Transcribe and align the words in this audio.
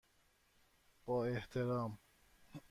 با 1.05 1.25
احترام، 1.25 1.97